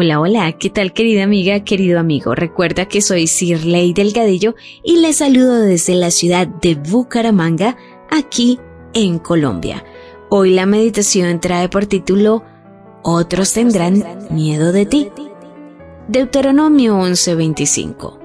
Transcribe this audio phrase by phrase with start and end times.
[0.00, 2.36] Hola, hola, ¿qué tal querida amiga, querido amigo?
[2.36, 4.54] Recuerda que soy Sir Ley Delgadillo
[4.84, 7.76] y les saludo desde la ciudad de Bucaramanga,
[8.08, 8.60] aquí
[8.94, 9.84] en Colombia.
[10.30, 12.44] Hoy la meditación trae por título
[13.02, 15.08] Otros tendrán miedo de ti.
[16.06, 18.20] Deuteronomio 11:25.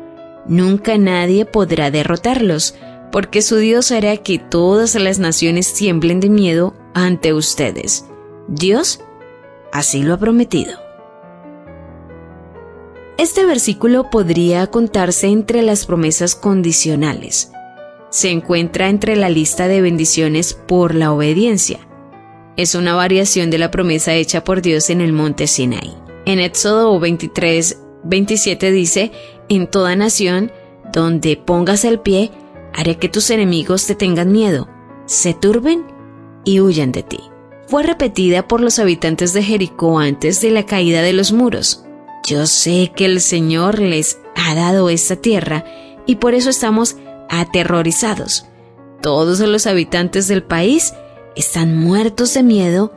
[0.46, 2.76] Nunca nadie podrá derrotarlos,
[3.12, 8.06] porque su Dios hará que todas las naciones tiemblen de miedo ante ustedes.
[8.48, 9.00] Dios
[9.72, 10.83] así lo ha prometido.
[13.18, 17.52] Este versículo podría contarse entre las promesas condicionales.
[18.10, 21.88] Se encuentra entre la lista de bendiciones por la obediencia.
[22.58, 25.94] Es una variación de la promesa hecha por Dios en el monte Sinai.
[26.26, 29.12] En Éxodo 23, 27 dice,
[29.48, 30.52] en toda nación
[30.92, 32.32] donde pongas el pie,
[32.74, 34.68] haré que tus enemigos te tengan miedo,
[35.06, 35.86] se turben
[36.46, 37.20] y huyan de ti.
[37.68, 41.86] Fue repetida por los habitantes de Jericó antes de la caída de los muros.
[42.26, 45.66] Yo sé que el Señor les ha dado esta tierra
[46.06, 46.96] y por eso estamos
[47.30, 48.46] aterrorizados.
[49.02, 50.94] Todos los habitantes del país
[51.36, 52.94] están muertos de miedo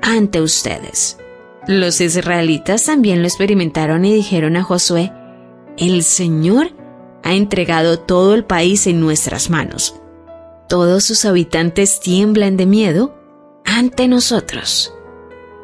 [0.00, 1.18] ante ustedes.
[1.66, 5.12] Los israelitas también lo experimentaron y dijeron a Josué,
[5.76, 6.72] el Señor
[7.22, 9.94] ha entregado todo el país en nuestras manos.
[10.68, 13.14] Todos sus habitantes tiemblan de miedo
[13.66, 14.94] ante nosotros.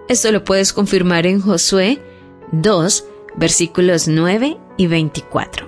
[0.09, 2.03] Esto lo puedes confirmar en Josué
[2.53, 3.05] 2,
[3.37, 5.67] versículos 9 y 24.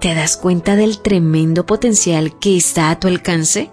[0.00, 3.70] ¿Te das cuenta del tremendo potencial que está a tu alcance?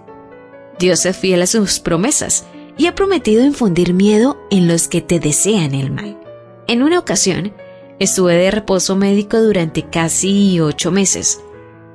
[0.78, 5.20] Dios es fiel a sus promesas y ha prometido infundir miedo en los que te
[5.20, 6.18] desean el mal.
[6.66, 7.52] En una ocasión,
[7.98, 11.40] estuve de reposo médico durante casi ocho meses.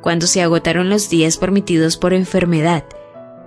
[0.01, 2.85] Cuando se agotaron los días permitidos por enfermedad,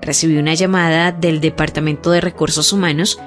[0.03, 3.21] recibí una llamada del Departamento de Recursos Humanos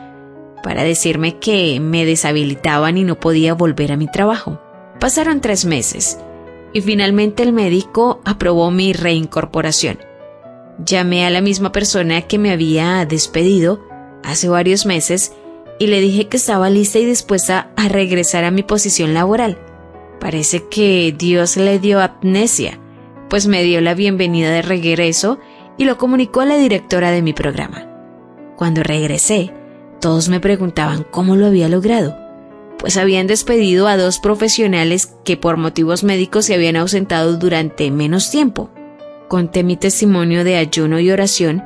[0.63, 4.59] para decirme que me deshabilitaban y no podía volver a mi trabajo.
[4.99, 6.17] Pasaron tres meses
[6.71, 9.99] y finalmente el médico aprobó mi reincorporación.
[10.83, 13.81] Llamé a la misma persona que me había despedido
[14.23, 15.33] hace varios meses
[15.79, 19.59] y le dije que estaba lista y dispuesta a regresar a mi posición laboral.
[20.19, 22.79] Parece que Dios le dio amnesia,
[23.29, 25.39] pues me dio la bienvenida de regreso
[25.77, 27.89] y lo comunicó a la directora de mi programa.
[28.55, 29.51] Cuando regresé,
[30.03, 32.17] todos me preguntaban cómo lo había logrado,
[32.77, 38.29] pues habían despedido a dos profesionales que por motivos médicos se habían ausentado durante menos
[38.29, 38.69] tiempo.
[39.29, 41.63] Conté mi testimonio de ayuno y oración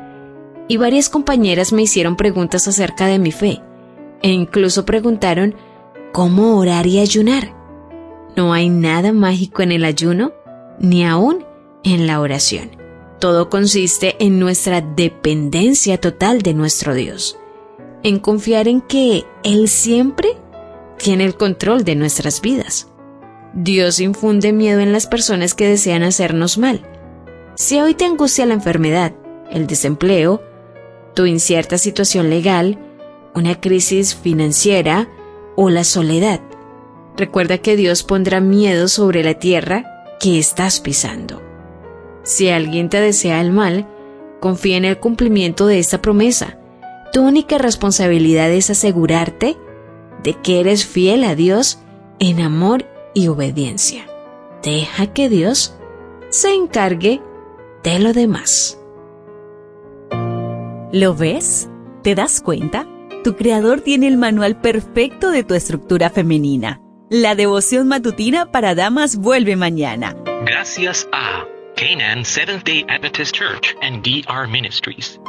[0.67, 3.63] y varias compañeras me hicieron preguntas acerca de mi fe
[4.21, 5.55] e incluso preguntaron
[6.11, 7.55] cómo orar y ayunar.
[8.35, 10.31] No hay nada mágico en el ayuno
[10.79, 11.43] ni aún
[11.83, 12.69] en la oración.
[13.17, 17.39] Todo consiste en nuestra dependencia total de nuestro Dios
[18.07, 20.37] en confiar en que Él siempre
[20.97, 22.87] tiene el control de nuestras vidas.
[23.53, 26.81] Dios infunde miedo en las personas que desean hacernos mal.
[27.55, 29.13] Si hoy te angustia la enfermedad,
[29.51, 30.41] el desempleo,
[31.15, 32.79] tu incierta situación legal,
[33.35, 35.09] una crisis financiera
[35.57, 36.39] o la soledad,
[37.17, 41.41] recuerda que Dios pondrá miedo sobre la tierra que estás pisando.
[42.23, 43.85] Si alguien te desea el mal,
[44.39, 46.57] confía en el cumplimiento de esta promesa
[47.11, 49.57] tu única responsabilidad es asegurarte
[50.23, 51.79] de que eres fiel a Dios
[52.19, 54.07] en amor y obediencia.
[54.63, 55.75] Deja que Dios
[56.29, 57.21] se encargue
[57.83, 58.79] de lo demás.
[60.91, 61.69] ¿Lo ves?
[62.01, 62.87] ¿Te das cuenta?
[63.23, 66.81] Tu creador tiene el manual perfecto de tu estructura femenina.
[67.09, 70.15] La devoción matutina para damas vuelve mañana.
[70.45, 71.45] Gracias a
[71.75, 75.19] Canaan Seventh Day Adventist Church and DR Ministries.